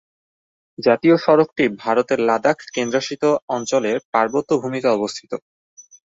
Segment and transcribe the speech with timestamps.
[0.79, 3.23] জাতীয় সড়কটি ভারতের লাদাখ কেন্দ্রশাসিত
[3.49, 5.31] অঞ্চলের পার্বত্য ভূমিতে অবস্থিত।